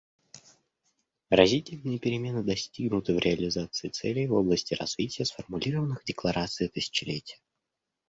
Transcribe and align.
Разительные 1.29 1.99
перемены 1.99 2.41
достигнуты 2.43 3.13
в 3.13 3.19
реализации 3.19 3.89
целей 3.89 4.25
в 4.25 4.33
области 4.33 4.73
развития, 4.73 5.25
сформулированных 5.25 6.01
в 6.01 6.05
Декларации 6.05 6.69
тысячелетия. 6.69 7.37